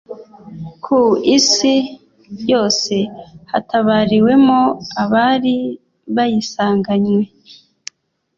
[0.83, 0.99] ku
[1.37, 1.75] Isi
[2.51, 2.95] yose
[3.51, 4.59] hatabariwemo
[5.03, 5.55] abari
[6.15, 7.23] bayisanganywe